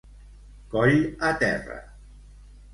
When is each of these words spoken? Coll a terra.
Coll 0.71 0.97
a 1.29 1.31
terra. 1.45 1.79